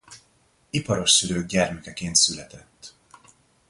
Iparos 0.73 1.11
szülők 1.11 1.45
gyermekeként 1.47 2.15
született. 2.15 2.93